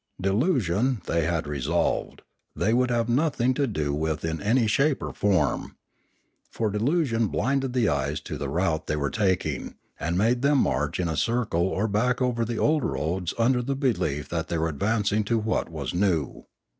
Delusion, 0.19 0.99
they 1.05 1.25
had 1.25 1.45
re 1.45 1.61
solved, 1.61 2.23
they 2.55 2.73
would 2.73 2.89
have 2.89 3.07
nothing 3.07 3.53
to 3.53 3.67
do 3.67 3.93
with 3.93 4.25
in 4.25 4.41
any 4.41 4.65
shape 4.65 4.99
or 5.03 5.13
form. 5.13 5.75
For 6.49 6.71
delusion 6.71 7.27
blinded 7.27 7.73
the 7.73 7.87
eyes 7.87 8.19
to 8.21 8.35
the 8.39 8.49
route 8.49 8.87
they 8.87 8.95
were 8.95 9.11
taking, 9.11 9.75
and 9.99 10.17
made 10.17 10.41
them 10.41 10.57
march 10.57 10.99
in 10.99 11.07
a 11.07 11.15
circle 11.15 11.67
or 11.67 11.87
back 11.87 12.19
over 12.19 12.43
the 12.43 12.57
old 12.57 12.83
roads 12.83 13.35
under 13.37 13.61
the 13.61 13.75
belief 13.75 14.27
that 14.29 14.47
they 14.47 14.57
were 14.57 14.69
advancing 14.69 15.23
to 15.25 15.37
what 15.37 15.69
was 15.69 15.93
new. 15.93 16.47